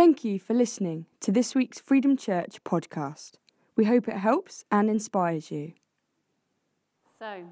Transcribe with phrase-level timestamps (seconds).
[0.00, 3.32] Thank you for listening to this week's Freedom Church podcast.
[3.76, 5.74] We hope it helps and inspires you.
[7.18, 7.44] So,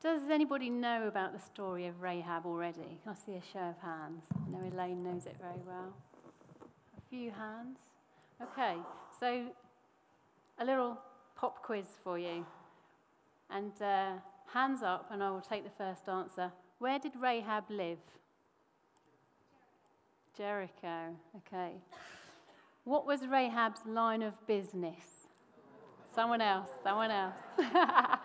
[0.00, 3.00] does anybody know about the story of Rahab already?
[3.08, 4.22] I see a show of hands?
[4.36, 5.92] I know Elaine knows it very well.
[6.96, 7.78] A few hands.
[8.40, 8.76] Okay,
[9.18, 9.46] so
[10.60, 10.96] a little
[11.34, 12.46] pop quiz for you.
[13.50, 14.12] And uh,
[14.52, 16.52] hands up, and I will take the first answer.
[16.78, 17.98] Where did Rahab live?
[20.36, 21.16] Jericho.
[21.38, 21.72] Okay.
[22.84, 25.28] What was Rahab's line of business?
[26.14, 27.34] Someone else, someone else.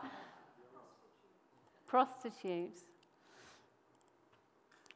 [1.87, 2.81] Prostitutes.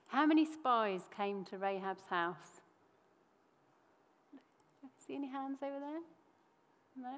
[0.08, 2.62] How many spies came to Rahab's house?
[5.00, 6.02] See any hands over there?
[7.02, 7.16] No?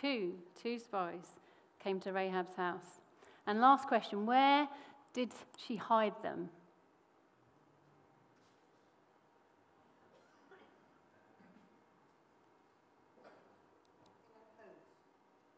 [0.00, 1.26] Two, two spies
[1.82, 3.00] came to Rahab's house.
[3.46, 4.68] And last question where
[5.12, 6.48] did she hide them?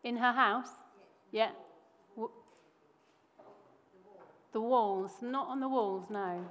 [0.05, 0.69] In her house?
[1.33, 1.51] Yeah.
[4.53, 5.11] The walls.
[5.21, 6.45] Not on the walls, no.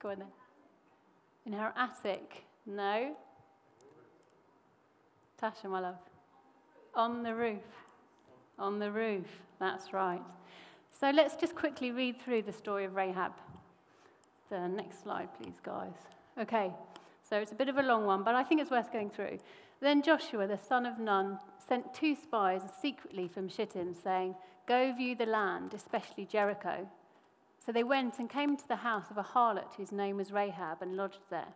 [0.00, 0.28] Go on then.
[1.46, 2.44] In her attic?
[2.66, 3.16] No.
[5.42, 5.96] Tasha, my love.
[6.94, 7.62] On the roof.
[8.58, 9.26] On the roof.
[9.58, 10.20] That's right.
[11.00, 13.32] So let's just quickly read through the story of Rahab.
[14.50, 15.94] The next slide, please, guys.
[16.38, 16.72] Okay.
[17.22, 19.38] So it's a bit of a long one, but I think it's worth going through.
[19.80, 24.34] Then Joshua, the son of Nun, sent two spies secretly from Shittim, saying,
[24.66, 26.88] Go view the land, especially Jericho.
[27.64, 30.82] So they went and came to the house of a harlot whose name was Rahab
[30.82, 31.54] and lodged there.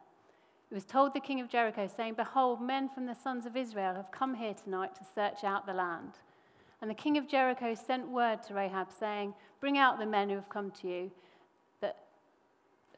[0.70, 3.94] It was told the king of Jericho, saying, Behold, men from the sons of Israel
[3.94, 6.12] have come here tonight to search out the land.
[6.80, 10.36] And the king of Jericho sent word to Rahab, saying, Bring out the men who
[10.36, 11.10] have come to you,
[11.80, 11.96] that,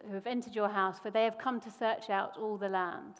[0.06, 3.14] who have entered your house, for they have come to search out all the land.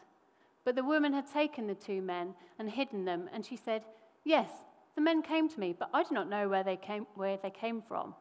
[0.65, 3.85] But the woman had taken the two men and hidden them, and she said,
[4.25, 4.51] Yes,
[4.95, 7.51] the men came to me, but I do not know where they came, where they
[7.51, 8.15] came from.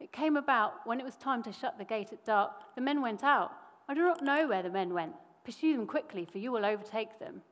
[0.00, 3.02] It came about when it was time to shut the gate at dark, the men
[3.02, 3.52] went out.
[3.88, 5.14] I do not know where the men went.
[5.44, 7.42] Pursue them quickly, for you will overtake them.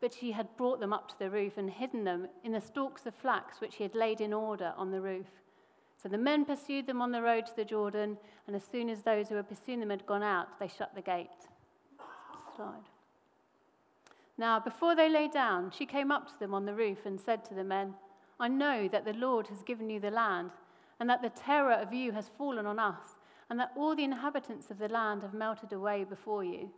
[0.00, 3.06] But she had brought them up to the roof and hidden them in the stalks
[3.06, 5.26] of flax which she had laid in order on the roof.
[6.02, 9.02] So the men pursued them on the road to the Jordan, and as soon as
[9.02, 11.28] those who were pursuing them had gone out, they shut the gate.
[12.56, 12.88] Slide.
[14.40, 17.44] Now, before they lay down, she came up to them on the roof and said
[17.44, 17.92] to the men,
[18.40, 20.52] I know that the Lord has given you the land,
[20.98, 23.18] and that the terror of you has fallen on us,
[23.50, 26.70] and that all the inhabitants of the land have melted away before you.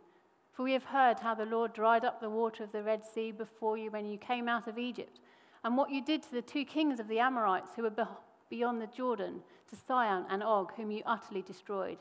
[0.51, 3.31] For we have heard how the Lord dried up the water of the Red Sea
[3.31, 5.21] before you when you came out of Egypt,
[5.63, 8.07] and what you did to the two kings of the Amorites who were
[8.49, 11.99] beyond the Jordan, to Sihon and Og, whom you utterly destroyed.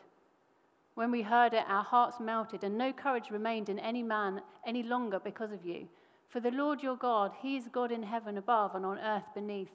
[0.94, 4.82] When we heard it, our hearts melted, and no courage remained in any man any
[4.82, 5.88] longer because of you.
[6.28, 9.70] For the Lord your God, He is God in heaven above and on earth beneath.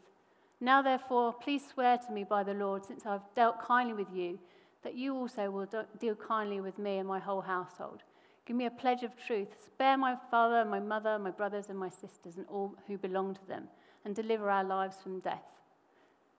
[0.60, 4.40] Now, therefore, please swear to me by the Lord, since I've dealt kindly with you,
[4.84, 5.68] that you also will
[6.00, 8.04] deal kindly with me and my whole household.
[8.46, 9.50] Give me a pledge of truth.
[9.66, 13.48] Spare my father, my mother, my brothers, and my sisters, and all who belong to
[13.48, 13.68] them,
[14.06, 15.44] and deliver our lives from death.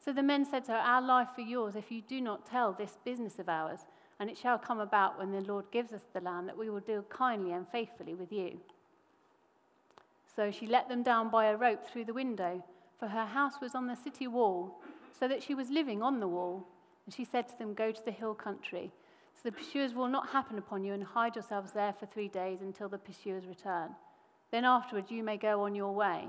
[0.02, 2.72] So the men said to her, Our life for yours, if you do not tell
[2.72, 3.80] this business of ours.
[4.20, 6.80] And it shall come about when the Lord gives us the land that we will
[6.80, 8.58] deal kindly and faithfully with you.
[10.34, 12.64] So she let them down by a rope through the window,
[12.98, 14.80] for her house was on the city wall,
[15.18, 16.66] so that she was living on the wall.
[17.06, 18.92] And she said to them, Go to the hill country,
[19.34, 22.60] so the pursuers will not happen upon you, and hide yourselves there for three days
[22.60, 23.90] until the pursuers return.
[24.50, 26.28] Then afterward you may go on your way.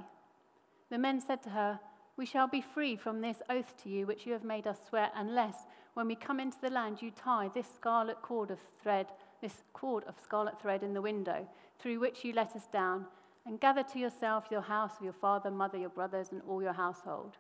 [0.90, 1.80] The men said to her,
[2.20, 5.10] We shall be free from this oath to you which you have made us swear,
[5.16, 5.56] unless
[5.94, 9.06] when we come into the land, you tie this scarlet cord of thread,
[9.42, 11.48] this cord of scarlet thread in the window,
[11.80, 13.06] through which you let us down,
[13.46, 17.38] and gather to yourself your house your father, mother, your brothers, and all your household.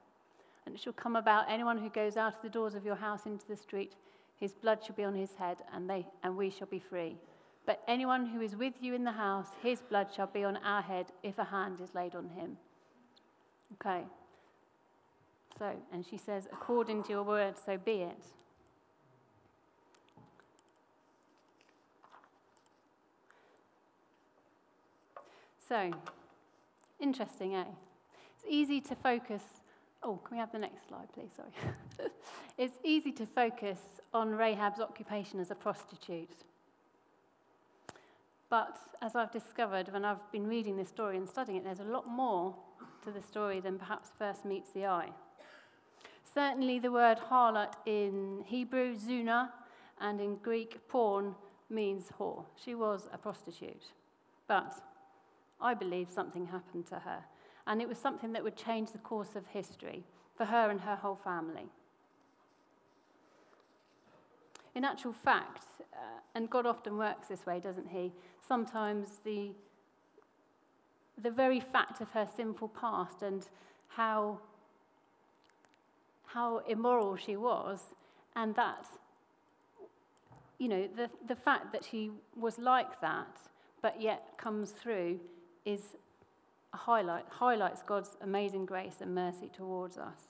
[0.66, 3.25] And it shall come about anyone who goes out of the doors of your house
[3.25, 3.96] into the street,
[4.38, 7.17] his blood shall be on his head, and, they, and we shall be free.
[7.66, 10.81] But anyone who is with you in the house, his blood shall be on our
[10.81, 12.55] head if a hand is laid on him.
[13.73, 14.05] Okay.
[15.59, 18.23] So, and she says, according to your word, so be it.
[25.67, 25.91] So,
[27.00, 27.66] interesting, eh?
[28.35, 29.44] It's easy to focus.
[30.02, 31.29] Oh, can we have the next slide, please?
[31.35, 32.09] Sorry.
[32.58, 33.79] it's easy to focus
[34.14, 36.46] on Rahab's occupation as a prostitute.
[38.50, 41.84] But as I've discovered when I've been reading this story and studying it, there's a
[41.84, 42.55] lot more
[43.03, 45.09] to the story than perhaps first meets the eye.
[46.34, 49.49] Certainly, the word harlot in Hebrew, zuna,
[49.99, 51.35] and in Greek, porn
[51.70, 52.46] means whore.
[52.55, 53.85] She was a prostitute.
[54.47, 54.76] But
[55.61, 57.23] I believe something happened to her,
[57.67, 60.03] and it was something that would change the course of history
[60.35, 61.70] for her and her whole family.
[64.76, 65.97] In actual fact, uh,
[66.35, 68.14] and God often works this way, doesn't He?
[68.47, 69.52] Sometimes the,
[71.22, 73.47] the very fact of her sinful past and
[73.90, 74.40] how,
[76.34, 77.79] how immoral she was,
[78.35, 78.85] and that,
[80.59, 83.37] you know, the, the fact that she was like that,
[83.81, 85.20] but yet comes through,
[85.66, 85.81] is
[86.73, 90.22] a highlight, highlights God's amazing grace and mercy towards us.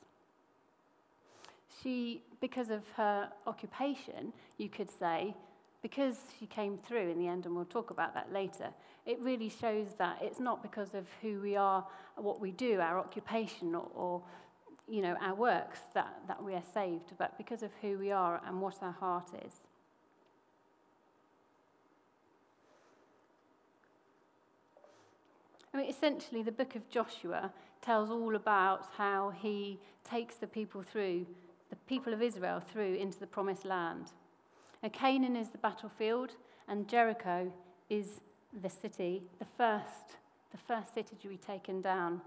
[1.84, 5.36] She, because of her occupation, you could say,
[5.82, 8.70] because she came through in the end, and we'll talk about that later,
[9.06, 11.86] it really shows that it's not because of who we are,
[12.16, 14.22] what we do, our occupation, or, or
[14.90, 18.42] you know, our works that, that we are saved, but because of who we are
[18.46, 19.54] and what our heart is.
[25.74, 27.52] I mean, essentially, the book of Joshua
[27.82, 31.26] tells all about how he takes the people through
[31.70, 34.12] the people of Israel through into the promised land.
[34.82, 36.32] Now, Canaan is the battlefield,
[36.68, 37.52] and Jericho
[37.90, 38.22] is
[38.62, 40.18] the city, the first,
[40.52, 42.22] the first city to be taken down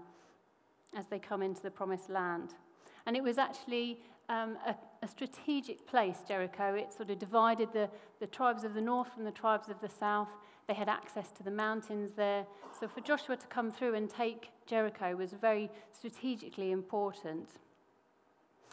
[0.95, 2.53] as they come into the promised land.
[3.05, 3.99] And it was actually
[4.29, 6.75] um, a, a strategic place, Jericho.
[6.75, 9.89] It sort of divided the, the tribes of the north from the tribes of the
[9.89, 10.29] south.
[10.67, 12.45] They had access to the mountains there.
[12.79, 17.49] So for Joshua to come through and take Jericho was very strategically important.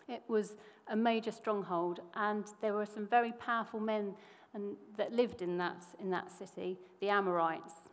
[0.08, 0.56] It was
[0.88, 4.14] a major stronghold, and there were some very powerful men
[4.54, 7.89] and, that lived in that, in that city, the Amorites.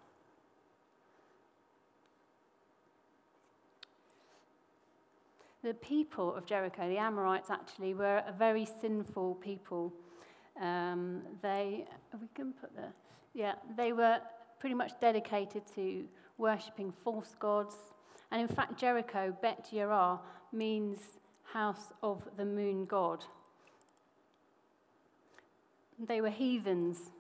[5.68, 9.94] The people of Jericho, the Amorites, actually were a very sinful people.
[10.62, 11.84] Um, they,
[12.22, 12.86] we can put the,
[13.34, 14.20] yeah, they were
[14.62, 16.06] pretty much dedicated to
[16.38, 17.76] worshipping false gods.
[18.32, 20.20] And in fact, Jericho, Bet Yerah,
[20.54, 21.02] means
[21.44, 23.26] house of the moon god.
[26.00, 27.12] They were heathens,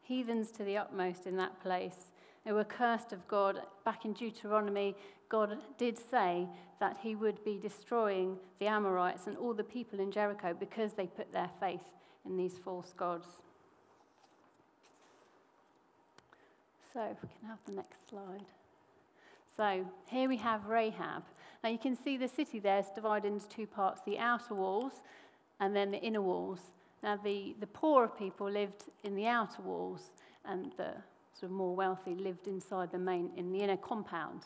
[0.00, 2.12] heathens to the utmost in that place.
[2.46, 3.60] They were cursed of God.
[3.84, 4.94] Back in Deuteronomy,
[5.28, 6.46] God did say
[6.78, 11.08] that he would be destroying the Amorites and all the people in Jericho because they
[11.08, 11.80] put their faith
[12.24, 13.26] in these false gods.
[16.92, 18.44] So, if we can have the next slide.
[19.56, 21.24] So, here we have Rahab.
[21.64, 24.92] Now you can see the city there is divided into two parts the outer walls
[25.58, 26.60] and then the inner walls.
[27.02, 30.10] Now, the, the poorer people lived in the outer walls,
[30.44, 30.94] and the
[31.38, 34.42] sort of more wealthy lived inside the main, in the inner compound.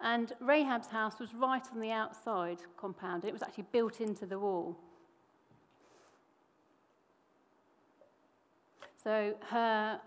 [0.00, 3.22] And Rahab's house was right on the outside compound.
[3.22, 4.76] And it was actually built into the wall.
[9.02, 10.00] So her,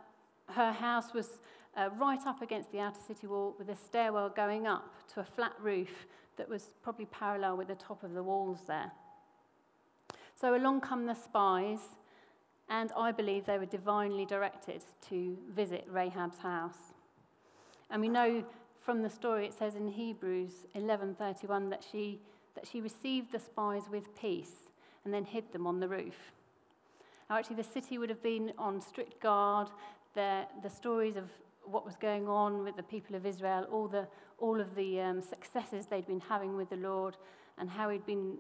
[0.48, 1.42] her house was
[1.78, 5.24] uh, right up against the outer city wall with a stairwell going up to a
[5.24, 6.06] flat roof
[6.38, 8.92] that was probably parallel with the top of the walls there.
[10.34, 11.80] So along come the spies,
[12.70, 16.94] and I believe they were divinely directed to visit Rahab's house.
[17.90, 18.44] And we know
[18.82, 22.20] from the story, it says in Hebrews 11:31 that she,
[22.56, 24.70] that she received the spies with peace
[25.04, 26.32] and then hid them on the roof.
[27.30, 29.70] Now, actually, the city would have been on strict guard.
[30.14, 31.32] The, the stories of
[31.64, 35.22] what was going on with the people of Israel, all, the, all of the um,
[35.22, 37.18] successes they'd been having with the Lord,
[37.58, 38.38] and how he'd been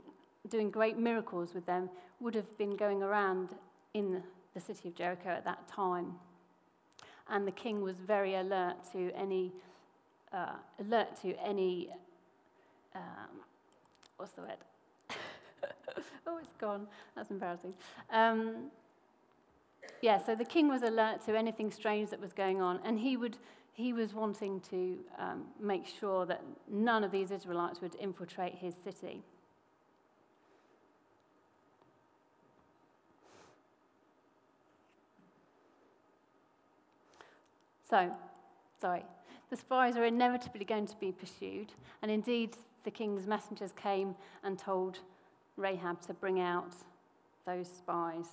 [0.49, 3.55] doing great miracles with them, would have been going around
[3.95, 4.21] in
[4.53, 6.15] the city of Jericho at that time.
[7.29, 9.53] And the king was very alert to any,
[10.33, 11.89] uh, alert to any,
[12.93, 13.39] um,
[14.17, 14.57] what's the word?
[16.27, 16.87] oh, it's gone.
[17.15, 17.73] That's embarrassing.
[18.11, 18.69] Um,
[20.01, 23.15] yeah, so the king was alert to anything strange that was going on, and he,
[23.15, 23.37] would,
[23.73, 28.75] he was wanting to um, make sure that none of these Israelites would infiltrate his
[28.83, 29.23] city.
[37.87, 38.11] So,
[38.81, 39.05] sorry,
[39.49, 44.57] the spies are inevitably going to be pursued, and indeed, the king's messengers came and
[44.57, 44.99] told
[45.57, 46.73] Rahab to bring out
[47.45, 48.27] those spies.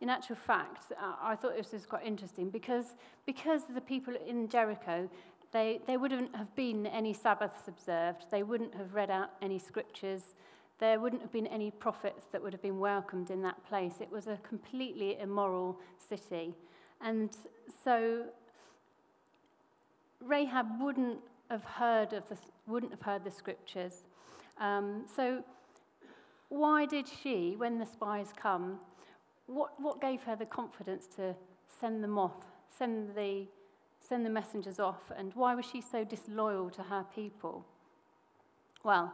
[0.00, 2.94] in actual fact, I thought this was quite interesting because,
[3.26, 5.08] because the people in Jericho,
[5.52, 10.34] they, they wouldn't have been any Sabbaths observed, they wouldn't have read out any scriptures,
[10.80, 13.94] there wouldn't have been any prophets that would have been welcomed in that place.
[14.00, 16.54] It was a completely immoral city.
[17.02, 17.30] And
[17.84, 18.24] so
[20.20, 21.18] Rahab wouldn't
[21.50, 24.04] have heard of the, wouldn't have heard the scriptures.
[24.58, 25.42] Um, so,
[26.48, 28.78] why did she, when the spies come,
[29.46, 31.34] what, what gave her the confidence to
[31.80, 32.44] send them off,
[32.76, 33.46] send the,
[34.00, 37.64] send the messengers off, and why was she so disloyal to her people?
[38.82, 39.12] Well,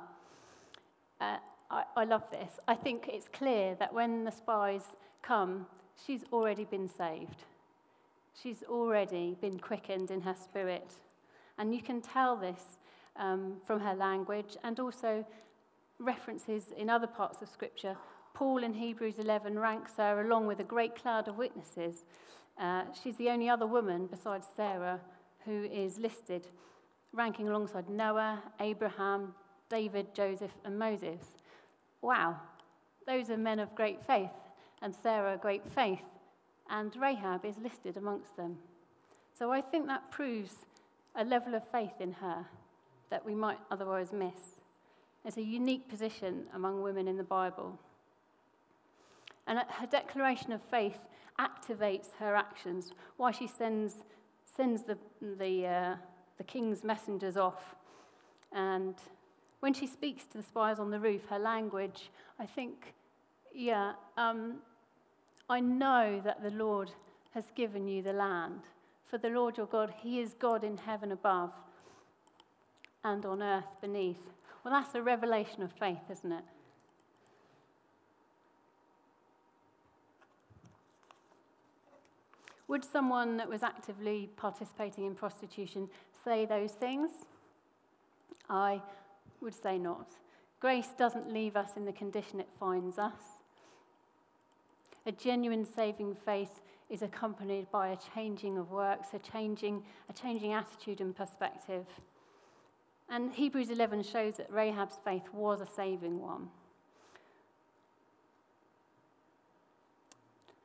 [1.20, 1.38] uh,
[1.70, 2.58] I, I love this.
[2.68, 4.82] I think it's clear that when the spies
[5.22, 5.66] come,
[6.06, 7.44] she's already been saved.
[8.40, 10.92] She's already been quickened in her spirit.
[11.58, 12.78] And you can tell this
[13.16, 15.24] um, from her language and also
[15.98, 17.96] references in other parts of Scripture.
[18.34, 22.04] Paul in Hebrews 11 ranks her along with a great cloud of witnesses.
[22.58, 25.00] Uh, she's the only other woman besides Sarah
[25.44, 26.48] who is listed,
[27.12, 29.34] ranking alongside Noah, Abraham,
[29.70, 31.35] David, Joseph, and Moses.
[32.02, 32.36] Wow,
[33.06, 34.30] those are men of great faith,
[34.82, 36.04] and Sarah, great faith,
[36.68, 38.58] and Rahab is listed amongst them.
[39.38, 40.66] So I think that proves
[41.14, 42.46] a level of faith in her
[43.10, 44.60] that we might otherwise miss.
[45.24, 47.78] It's a unique position among women in the Bible.
[49.46, 51.06] And her declaration of faith
[51.38, 53.96] activates her actions, why she sends,
[54.44, 55.96] sends the, the, uh,
[56.38, 57.76] the king's messengers off.
[58.52, 58.94] And
[59.66, 62.94] when she speaks to the spies on the roof, her language, I think,
[63.52, 64.58] yeah, um,
[65.50, 66.92] I know that the Lord
[67.34, 68.60] has given you the land.
[69.06, 71.52] For the Lord your God, He is God in heaven above
[73.02, 74.30] and on earth beneath.
[74.62, 76.44] Well, that's a revelation of faith, isn't it?
[82.68, 85.88] Would someone that was actively participating in prostitution
[86.24, 87.10] say those things?
[88.48, 88.80] I
[89.46, 90.16] would say not.
[90.58, 93.38] Grace doesn't leave us in the condition it finds us.
[95.06, 96.60] A genuine saving faith
[96.90, 101.86] is accompanied by a changing of works, a changing, a changing attitude and perspective.
[103.08, 106.48] And Hebrews 11 shows that Rahab's faith was a saving one.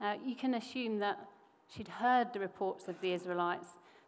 [0.01, 1.19] Uh, you can assume that
[1.69, 3.67] she'd heard the reports of the Israelites.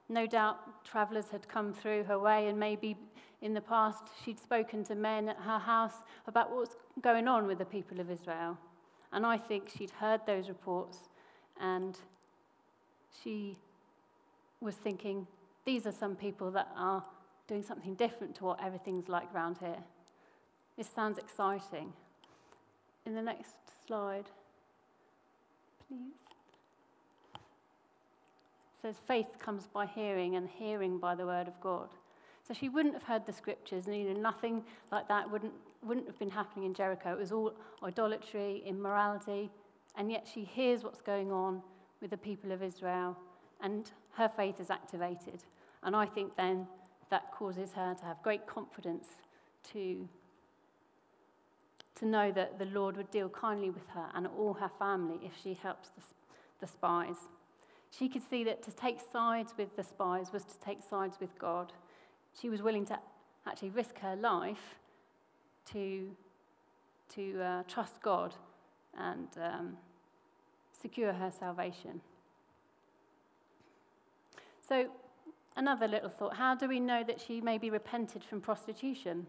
[0.09, 2.97] No doubt travelers had come through her way, and maybe
[3.43, 5.95] in the past she'd spoken to men at her house
[6.27, 8.57] about what's going on with the people of Israel.
[9.12, 10.97] And I think she'd heard those reports
[11.59, 11.97] and
[13.21, 13.57] she
[14.62, 15.27] was thinking,
[15.65, 17.03] these are some people that are
[17.47, 19.83] doing something different to what everything's like around here.
[20.77, 21.91] This sounds exciting.
[23.05, 24.29] In the next slide,
[25.88, 26.00] please.
[27.35, 31.89] It says faith comes by hearing, and hearing by the word of God.
[32.47, 36.07] So she wouldn't have heard the scriptures, and you know, nothing like that wouldn't, wouldn't
[36.07, 37.13] have been happening in Jericho.
[37.13, 39.50] It was all idolatry, immorality,
[39.95, 41.62] and yet she hears what's going on
[42.01, 43.17] with the people of Israel,
[43.62, 45.43] and her faith is activated.
[45.83, 46.67] And I think then
[47.09, 49.07] that causes her to have great confidence
[49.71, 50.07] to,
[51.95, 55.31] to know that the Lord would deal kindly with her and all her family if
[55.41, 56.01] she helps the,
[56.59, 57.15] the spies.
[57.91, 61.38] She could see that to take sides with the spies was to take sides with
[61.38, 61.71] God.
[62.39, 62.99] She was willing to
[63.47, 64.75] actually risk her life
[65.71, 66.09] to,
[67.15, 68.33] to uh, trust God
[68.97, 69.77] and um,
[70.81, 72.01] secure her salvation.
[74.67, 74.87] So,
[75.55, 79.27] another little thought how do we know that she may be repented from prostitution?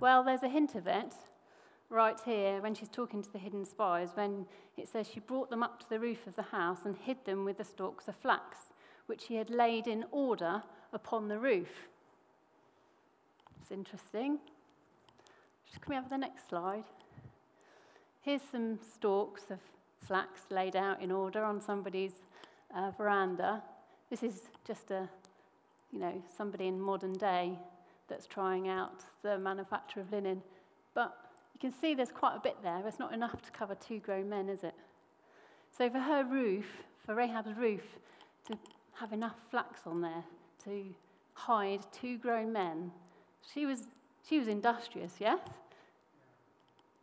[0.00, 1.14] Well, there's a hint of it
[1.88, 5.62] right here when she's talking to the hidden spies, when it says she brought them
[5.62, 8.72] up to the roof of the house and hid them with the stalks of flax,
[9.06, 10.62] which she had laid in order
[10.92, 11.88] upon the roof.
[13.72, 14.38] Interesting.
[15.80, 16.84] Can we have the next slide?
[18.20, 19.58] Here's some stalks of
[20.06, 22.20] flax laid out in order on somebody's
[22.76, 23.62] uh, veranda.
[24.10, 25.08] This is just a,
[25.90, 27.58] you know, somebody in modern day
[28.08, 30.42] that's trying out the manufacture of linen.
[30.94, 31.16] But
[31.54, 32.86] you can see there's quite a bit there.
[32.86, 34.74] It's not enough to cover two grown men, is it?
[35.76, 36.66] So for her roof,
[37.06, 37.82] for Rahab's roof,
[38.48, 38.58] to
[39.00, 40.24] have enough flax on there
[40.64, 40.84] to
[41.32, 42.92] hide two grown men,
[43.52, 43.84] she was,
[44.28, 45.40] she was industrious, yes?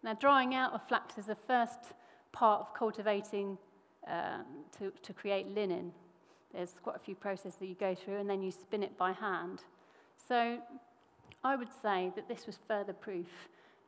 [0.04, 1.80] Now, drying out of flax is the first
[2.32, 3.58] part of cultivating
[4.08, 4.46] um,
[4.78, 5.92] to, to create linen.
[6.54, 9.12] There's quite a few processes that you go through, and then you spin it by
[9.12, 9.64] hand.
[10.28, 10.60] So
[11.44, 13.28] I would say that this was further proof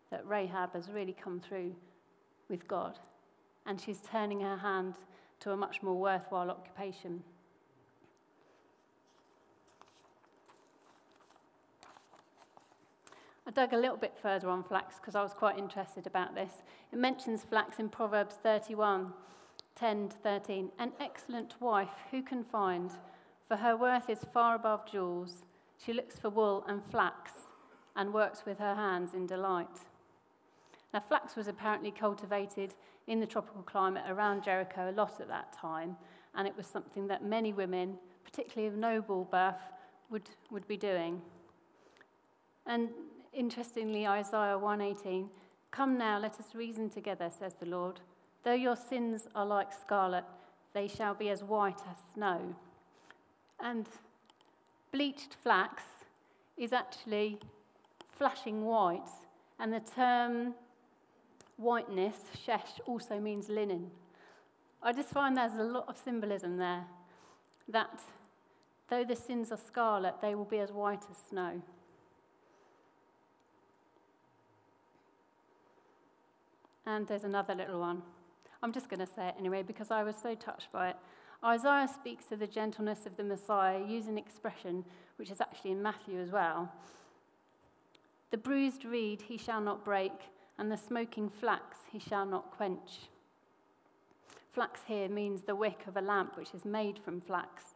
[0.10, 1.74] that Rahab has really come through
[2.50, 3.00] with God,
[3.66, 4.96] and she's turning her hand
[5.40, 7.24] to a much more worthwhile occupation.
[13.52, 16.64] I dug a little bit further on flax because I was quite interested about this.
[16.94, 19.12] It mentions flax in Proverbs 31
[19.76, 20.70] 10 to 13.
[20.80, 22.92] An excellent wife who can find?
[23.50, 25.44] For her worth is far above jewels.
[25.84, 27.32] She looks for wool and flax
[27.98, 29.80] and works with her hands in delight.
[30.94, 32.76] Now, flax was apparently cultivated
[33.08, 35.98] in the tropical climate around Jericho a lot at that time,
[36.36, 39.74] and it was something that many women, particularly of noble birth,
[40.10, 41.22] would, would be doing.
[42.66, 42.90] And
[43.34, 45.30] interestingly, Isaiah 118,
[45.72, 48.02] Come now, let us reason together, says the Lord.
[48.44, 50.26] Though your sins are like scarlet,
[50.74, 52.56] they shall be as white as snow.
[53.60, 53.88] And
[54.92, 55.84] bleached flax
[56.58, 57.40] is actually
[58.12, 59.10] flashing white,
[59.60, 60.54] and the term
[61.58, 63.92] whiteness, shesh, also means linen.
[64.84, 66.84] I just find there's a lot of symbolism there
[67.70, 68.00] that
[68.90, 71.62] though the sins are scarlet, they will be as white as snow.
[76.92, 78.02] And there's another little one.
[78.62, 80.98] I'm just going to say it anyway because I was so touched by it.
[81.42, 84.84] Isaiah speaks of the gentleness of the Messiah using an expression
[85.16, 86.70] which is actually in Matthew as well.
[88.32, 90.12] The bruised reed he shall not break,
[90.58, 93.08] and the smoking flax he shall not quench.
[94.52, 97.76] Flax here means the wick of a lamp which is made from flax.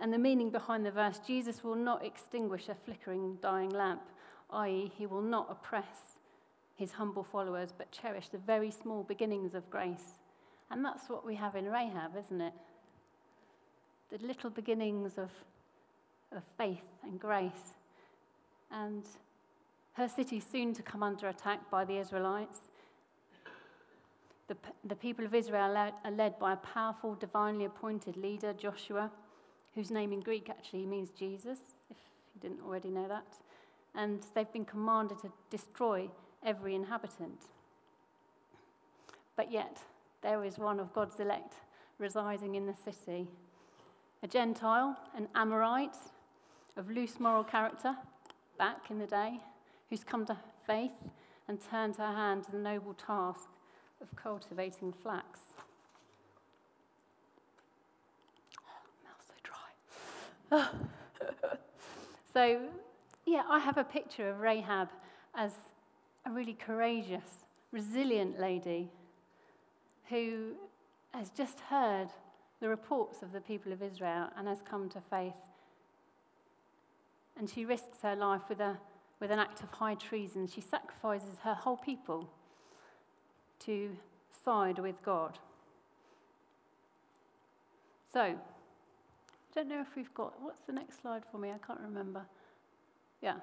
[0.00, 4.04] And the meaning behind the verse Jesus will not extinguish a flickering, dying lamp,
[4.52, 6.15] i.e., he will not oppress
[6.76, 10.18] his humble followers, but cherish the very small beginnings of grace.
[10.70, 12.52] And that's what we have in Rahab, isn't it?
[14.10, 15.30] The little beginnings of,
[16.32, 17.74] of faith and grace.
[18.70, 19.04] And
[19.94, 22.58] her city soon to come under attack by the Israelites.
[24.48, 29.10] The, the people of Israel are led by a powerful, divinely appointed leader, Joshua,
[29.74, 31.58] whose name in Greek actually means Jesus,
[31.90, 31.96] if
[32.34, 33.26] you didn't already know that.
[33.94, 36.08] And they've been commanded to destroy
[36.46, 37.40] every inhabitant.
[39.36, 39.78] But yet,
[40.22, 41.54] there is one of God's elect
[41.98, 43.26] residing in the city
[44.22, 45.96] a Gentile, an Amorite
[46.76, 47.94] of loose moral character
[48.58, 49.40] back in the day,
[49.90, 50.36] who's come to
[50.66, 51.10] faith
[51.48, 53.48] and turned her hand to the noble task
[54.00, 55.40] of cultivating flax.
[59.28, 59.34] So
[60.50, 60.66] dry.
[62.32, 62.60] so,
[63.26, 64.88] yeah, I have a picture of Rahab
[65.34, 65.52] as
[66.26, 68.90] a really courageous, resilient lady
[70.08, 70.52] who
[71.14, 72.08] has just heard
[72.60, 75.48] the reports of the people of Israel and has come to faith.
[77.38, 78.76] And she risks her life with, a,
[79.20, 80.48] with an act of high treason.
[80.48, 82.28] She sacrifices her whole people
[83.60, 83.90] to
[84.44, 85.38] side with God.
[88.12, 88.34] So, I
[89.54, 91.50] don't know if we've got, what's the next slide for me?
[91.50, 92.22] I can't remember.
[93.20, 93.36] Yeah.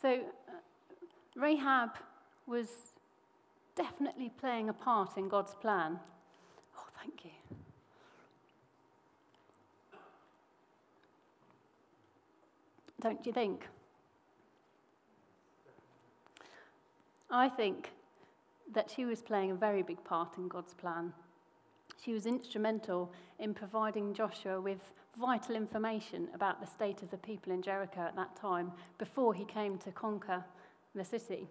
[0.00, 0.20] So,
[1.38, 1.90] Rahab
[2.48, 2.68] was
[3.76, 6.00] definitely playing a part in God's plan.
[6.76, 7.30] Oh, thank you.
[13.00, 13.68] Don't you think?
[17.30, 17.90] I think
[18.72, 21.12] that she was playing a very big part in God's plan.
[22.04, 24.80] She was instrumental in providing Joshua with
[25.16, 29.44] vital information about the state of the people in Jericho at that time before he
[29.44, 30.44] came to conquer
[30.94, 31.48] the city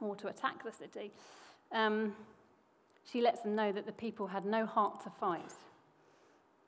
[0.00, 1.12] or to attack the city,
[1.72, 2.14] um,
[3.10, 5.52] she lets them know that the people had no heart to fight.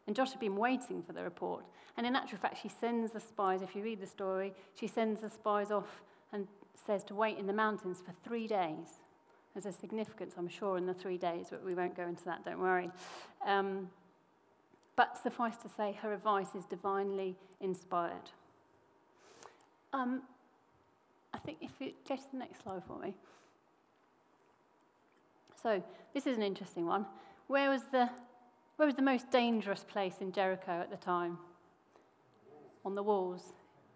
[0.06, 1.64] And Josh had been waiting for the report.
[1.96, 5.20] And in actual fact, she sends the spies, if you read the story, she sends
[5.20, 6.46] the spies off and
[6.86, 9.00] says to wait in the mountains for three days.
[9.54, 12.44] There's a significance, I'm sure, in the three days, but we won't go into that,
[12.44, 12.90] don't worry.
[13.46, 13.90] Um,
[14.96, 18.30] but suffice to say, her advice is divinely inspired.
[19.92, 20.22] Um,
[21.34, 23.14] I think if you go to the next slide for me.
[25.62, 27.06] So, this is an interesting one.
[27.46, 28.08] Where was the,
[28.76, 31.38] where was the most dangerous place in Jericho at the time?
[32.84, 33.52] On the walls.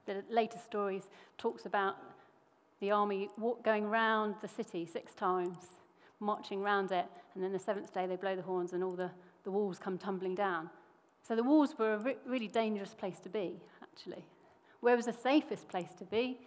[0.07, 1.97] The later stories talks about
[2.81, 3.29] the army
[3.65, 5.57] going round the city six times,
[6.21, 9.11] marching round it, and then the seventh day they blow the horns and all the,
[9.45, 10.71] the walls come tumbling down.
[11.27, 14.25] So the walls were a re- really dangerous place to be, actually.
[14.81, 16.39] Where was the safest place to be?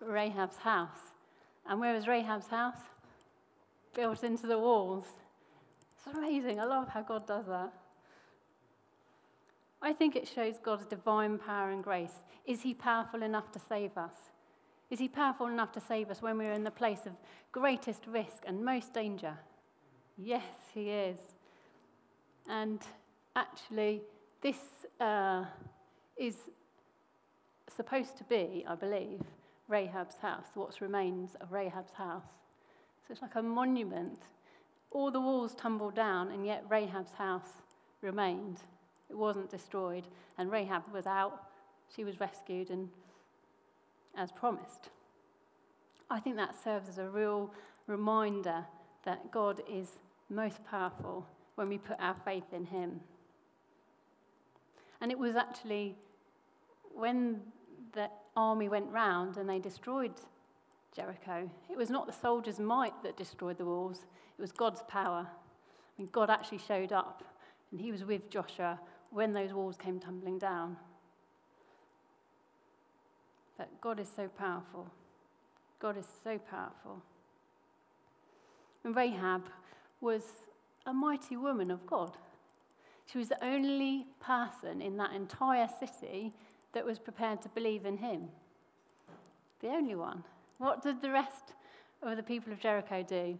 [0.00, 1.12] Rahab's house.
[1.66, 2.78] And where was Rahab's house?
[3.94, 5.06] Built into the walls.
[5.96, 6.60] It's amazing.
[6.60, 7.72] I love how God does that.
[9.80, 12.24] I think it shows God's divine power and grace.
[12.46, 14.14] Is He powerful enough to save us?
[14.90, 17.12] Is He powerful enough to save us when we're in the place of
[17.52, 19.34] greatest risk and most danger?
[20.16, 21.18] Yes, He is.
[22.48, 22.80] And
[23.36, 24.02] actually,
[24.40, 24.56] this
[25.00, 25.44] uh,
[26.16, 26.36] is
[27.76, 29.20] supposed to be, I believe,
[29.68, 32.24] Rahab's house, what remains of Rahab's house.
[33.06, 34.22] So it's like a monument.
[34.90, 37.62] All the walls tumbled down, and yet Rahab's house
[38.00, 38.58] remained.
[39.10, 40.04] It wasn't destroyed.
[40.38, 41.44] And Rahab was out.
[41.94, 42.88] She was rescued and
[44.16, 44.90] as promised.
[46.10, 47.52] I think that serves as a real
[47.86, 48.64] reminder
[49.04, 49.90] that God is
[50.28, 53.00] most powerful when we put our faith in Him.
[55.00, 55.96] And it was actually
[56.94, 57.40] when
[57.98, 60.12] the army went round and they destroyed
[60.94, 64.06] Jericho, it was not the soldiers' might that destroyed the walls,
[64.38, 65.26] it was God's power.
[65.28, 67.24] I mean, God actually showed up
[67.72, 68.78] and He was with Joshua
[69.10, 70.76] when those walls came tumbling down.
[73.56, 74.88] But God is so powerful.
[75.80, 77.02] God is so powerful.
[78.84, 79.50] And Rahab
[80.00, 80.22] was
[80.86, 82.16] a mighty woman of God.
[83.10, 86.32] She was the only person in that entire city
[86.78, 88.28] that was prepared to believe in him.
[89.58, 90.22] The only one.
[90.58, 91.54] What did the rest
[92.02, 93.36] of the people of Jericho do?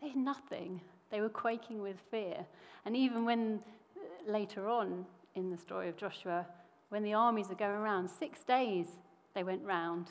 [0.00, 0.80] They did nothing.
[1.10, 2.46] They were quaking with fear.
[2.86, 3.60] And even when
[3.98, 6.46] uh, later on in the story of Joshua,
[6.88, 8.86] when the armies are going around, six days
[9.34, 10.06] they went round,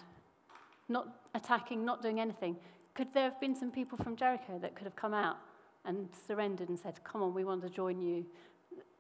[0.90, 2.56] not attacking, not doing anything.
[2.94, 5.38] Could there have been some people from Jericho that could have come out
[5.86, 8.28] and surrendered and said, Come on, we want to join you.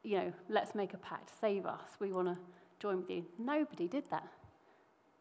[0.02, 2.38] You know, let's make a pact, save us, we want to
[2.80, 3.26] join with you.
[3.38, 4.28] Nobody did that.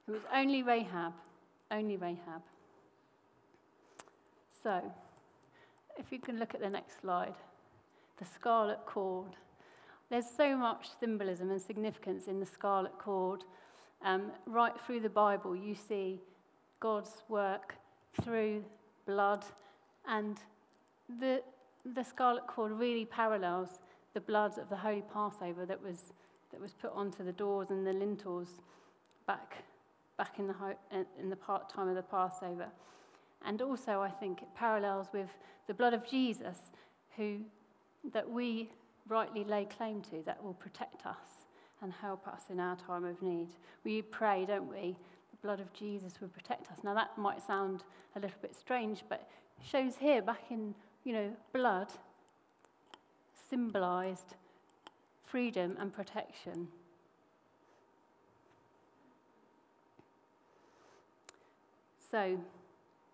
[0.08, 1.14] It was only Rahab,
[1.70, 2.42] only Rahab.
[4.62, 4.80] So,
[5.98, 7.34] if you can look at the next slide,
[8.18, 9.36] the scarlet cord.
[10.10, 13.44] There's so much symbolism and significance in the scarlet cord.
[14.04, 16.20] Um, right through the Bible, you see
[16.80, 17.74] God's work
[18.22, 18.64] through
[19.06, 19.44] blood,
[20.06, 20.38] and
[21.20, 21.42] the,
[21.94, 23.80] the scarlet cord really parallels
[24.14, 26.12] the blood of the Holy Passover that was,
[26.56, 28.48] that was put onto the doors and the lintels
[29.26, 29.56] back,
[30.16, 30.54] back in the,
[31.20, 32.68] in the part time of the Passover.
[33.44, 35.28] And also, I think it parallels with
[35.66, 36.56] the blood of Jesus,
[37.14, 37.40] who
[38.10, 38.70] that we
[39.06, 41.44] rightly lay claim to, that will protect us
[41.82, 43.48] and help us in our time of need.
[43.84, 44.96] We pray, don't we?
[45.32, 46.78] The blood of Jesus will protect us.
[46.82, 49.28] Now that might sound a little bit strange, but
[49.62, 51.88] shows here back in, you know, blood
[53.50, 54.36] symbolized
[55.37, 56.66] freedom and protection.
[62.11, 62.40] So,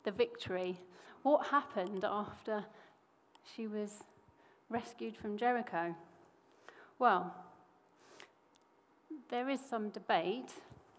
[0.05, 0.79] the victory.
[1.25, 2.65] What happened after
[3.57, 4.05] she was
[4.71, 5.97] rescued from Jericho?
[7.01, 7.35] Well,
[9.29, 10.53] there is some debate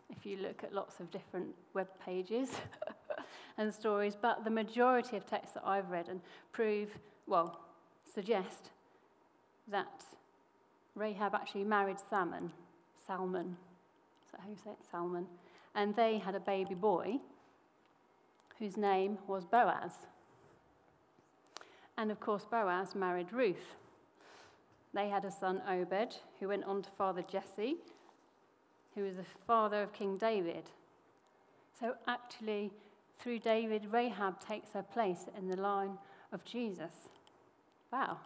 [0.09, 2.49] if you look at lots of different web pages
[3.57, 6.19] and stories, but the majority of texts that I've read and
[6.51, 6.89] prove,
[7.27, 7.61] well,
[8.13, 8.71] suggest
[9.69, 10.03] that
[10.95, 12.51] Rahab actually married Salmon.
[13.05, 13.57] Salmon.
[14.25, 14.77] Is that how you say it?
[14.89, 15.27] Salmon.
[15.75, 17.19] And they had a baby boy
[18.59, 19.91] whose name was Boaz.
[21.97, 23.75] And of course, Boaz married Ruth.
[24.93, 27.77] They had a son, Obed, who went on to father Jesse,
[28.93, 30.69] who was the father of King David.
[31.79, 32.71] So, actually,
[33.19, 35.97] through David, Rahab takes her place in the line
[36.31, 37.09] of Jesus.
[37.91, 38.17] Wow.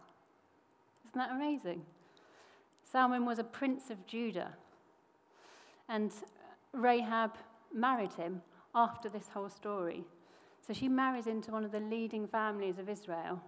[1.06, 1.84] Isn't that amazing?
[2.92, 4.54] Salmon was a prince of Judah.
[5.90, 6.12] And
[6.74, 7.32] Rahab
[7.74, 8.42] married him
[8.74, 10.04] after this whole story.
[10.66, 13.42] So she marries into one of the leading families of Israel.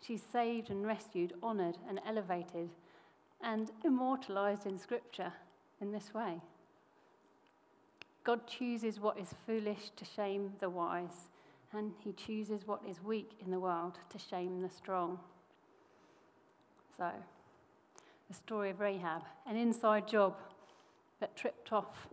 [0.00, 2.70] She's saved and rescued, honored and elevated,
[3.42, 5.32] and immortalized in Scripture
[5.80, 6.40] in this way.
[8.22, 11.30] God chooses what is foolish to shame the wise,
[11.72, 15.18] and he chooses what is weak in the world to shame the strong.
[16.96, 17.10] So,
[18.28, 20.36] the story of Rahab, an inside job
[21.20, 22.08] that tripped off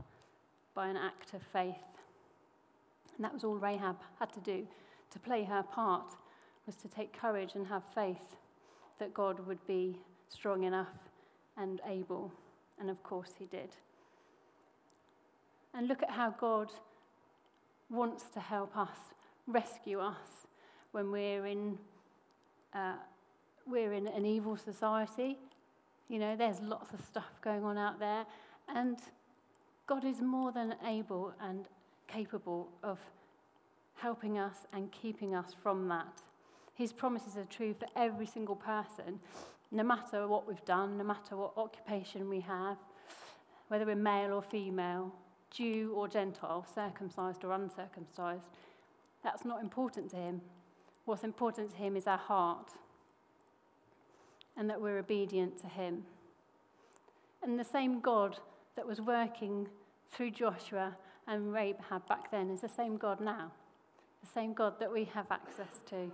[0.73, 1.75] by an act of faith.
[3.15, 4.67] And that was all Rahab had to do
[5.11, 6.15] to play her part
[6.65, 8.37] was to take courage and have faith
[8.99, 9.97] that God would be
[10.29, 10.87] strong enough
[11.57, 12.31] and able.
[12.79, 13.69] And of course, he did.
[15.73, 16.71] And look at how God
[17.89, 18.97] wants to help us,
[19.47, 20.47] rescue us
[20.91, 21.77] when we're in,
[22.73, 22.93] uh,
[23.65, 25.37] we're in an evil society.
[26.11, 28.25] You know, there's lots of stuff going on out there.
[28.67, 28.99] And
[29.87, 31.69] God is more than able and
[32.09, 32.99] capable of
[33.95, 36.21] helping us and keeping us from that.
[36.73, 39.21] His promises are true for every single person,
[39.71, 42.75] no matter what we've done, no matter what occupation we have,
[43.69, 45.13] whether we're male or female,
[45.49, 48.43] Jew or Gentile, circumcised or uncircumcised.
[49.23, 50.41] That's not important to him.
[51.05, 52.71] What's important to him is our heart
[54.57, 56.03] and that we're obedient to him.
[57.43, 58.37] And the same God
[58.75, 59.67] that was working
[60.11, 60.95] through Joshua
[61.27, 63.51] and Rahab back then is the same God now,
[64.21, 66.11] the same God that we have access to.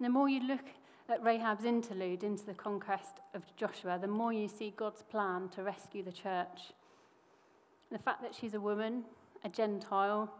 [0.00, 0.64] the more you look
[1.08, 5.62] at Rahab's interlude into the conquest of Joshua, the more you see God's plan to
[5.62, 6.72] rescue the church.
[7.90, 9.04] The fact that she's a woman,
[9.44, 10.32] a Gentile,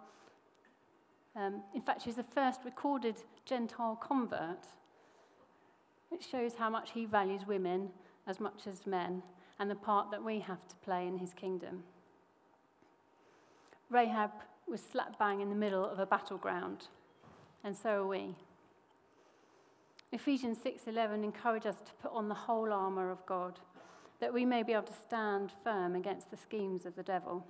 [1.37, 4.67] um, in fact, she's the first recorded Gentile convert.
[6.13, 7.91] It shows how much he values women
[8.27, 9.23] as much as men
[9.59, 11.83] and the part that we have to play in his kingdom.
[13.91, 14.31] Rahab
[14.67, 16.89] was slap bang in the middle of a battleground,
[17.63, 18.35] and so are we.
[20.13, 23.61] Ephesians 6:11 encourages us to put on the whole armor of God,
[24.21, 27.45] that we may be able to stand firm against the schemes of the devil.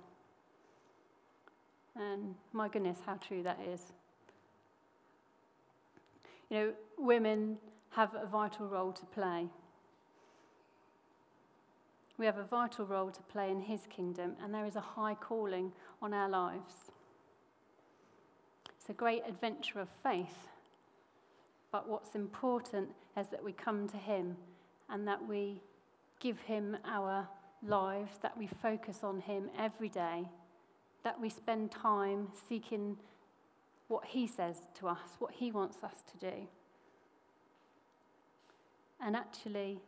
[1.95, 3.81] And my goodness, how true that is.
[6.49, 7.57] You know, women
[7.91, 9.47] have a vital role to play.
[12.17, 15.15] We have a vital role to play in His kingdom, and there is a high
[15.15, 16.91] calling on our lives.
[18.69, 20.47] It's a great adventure of faith,
[21.71, 24.37] but what's important is that we come to Him
[24.89, 25.61] and that we
[26.19, 27.27] give Him our
[27.63, 30.25] lives, that we focus on Him every day,
[31.05, 32.97] that we spend time seeking
[33.87, 36.47] what He says to us, what He wants us to do.
[38.99, 39.79] And actually,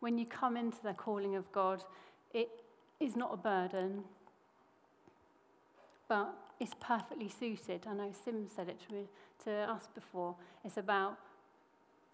[0.00, 1.82] when you come into the calling of God,
[2.32, 2.50] it
[3.00, 4.04] is not a burden,
[6.08, 7.86] but it's perfectly suited.
[7.88, 9.08] I know Sim said it to,
[9.44, 10.36] to us before.
[10.62, 11.16] It's about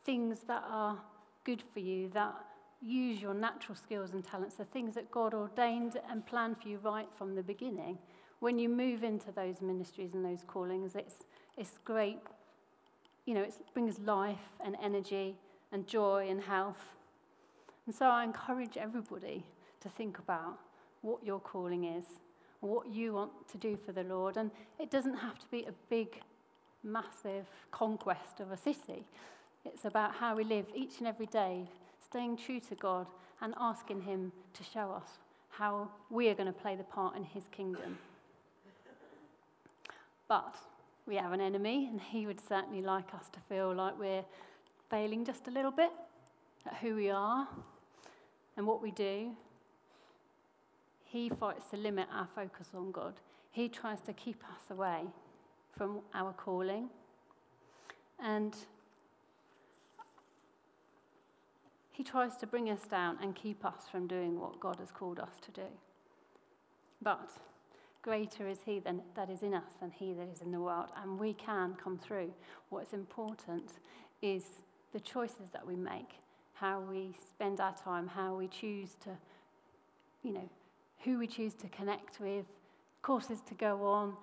[0.05, 0.99] things that are
[1.43, 2.35] good for you, that
[2.81, 6.79] use your natural skills and talents, the things that God ordained and planned for you
[6.79, 7.99] right from the beginning.
[8.41, 11.15] When you move into those ministries and those callings, it's,
[11.57, 12.19] it's great.
[13.25, 15.37] You know, it brings life and energy
[15.73, 16.97] and joy and health.
[17.87, 19.45] And so I encourage everybody
[19.81, 20.59] to think about
[21.03, 22.05] what your calling is,
[22.61, 24.37] what you want to do for the Lord.
[24.37, 26.21] And it doesn't have to be a big,
[26.83, 29.05] massive conquest of a city.
[29.65, 31.69] It's about how we live each and every day,
[32.05, 33.07] staying true to God
[33.41, 35.19] and asking Him to show us
[35.49, 37.99] how we are going to play the part in His kingdom.
[40.29, 40.57] But
[41.07, 44.25] we have an enemy, and He would certainly like us to feel like we're
[44.91, 45.93] failing just a little bit
[46.67, 47.49] at who we are
[48.57, 49.33] and what we do,
[51.05, 53.15] he fights to limit our focus on God.
[53.51, 55.03] He tries to keep us away
[55.71, 56.89] from our calling.
[58.23, 58.55] And
[61.93, 65.19] he tries to bring us down and keep us from doing what God has called
[65.19, 65.67] us to do.
[67.01, 67.31] But
[68.07, 70.87] greater is he than, that is in us than he that is in the world,
[71.03, 72.33] and we can come through.
[72.69, 73.73] What's important
[74.23, 74.45] is
[74.93, 76.21] the choices that we make
[76.53, 79.11] how we spend our time, how we choose to,
[80.23, 80.49] you know,
[81.05, 82.47] who we choose to connect with,
[83.03, 84.15] courses to go on,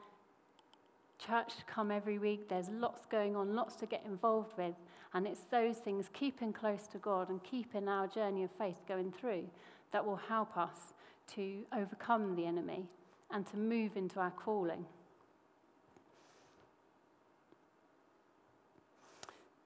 [1.19, 2.49] church to come every week.
[2.49, 4.73] There's lots going on, lots to get involved with.
[5.13, 9.11] And it's those things, keeping close to God and keeping our journey of faith going
[9.11, 9.43] through,
[9.91, 10.95] that will help us
[11.35, 12.87] to overcome the enemy
[13.33, 14.85] and to move into our calling.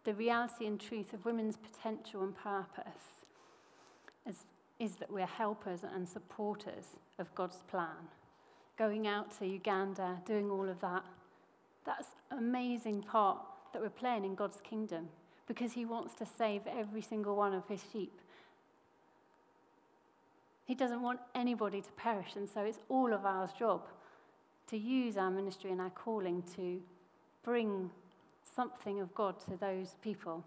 [0.08, 3.26] the reality and truth of women's potential and purpose
[4.26, 4.38] is,
[4.80, 8.08] is that we're helpers and supporters of God's plan.
[8.78, 11.04] Going out to Uganda, doing all of that,
[11.86, 13.40] that's an amazing part
[13.74, 15.10] that we're playing in God's kingdom
[15.46, 18.22] because He wants to save every single one of His sheep.
[20.68, 23.88] He doesn't want anybody to perish, and so it's all of our job
[24.68, 26.82] to use our ministry and our calling to
[27.42, 27.90] bring
[28.54, 30.44] something of God to those people.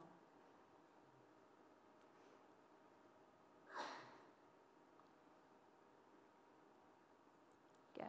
[7.96, 8.04] Yeah.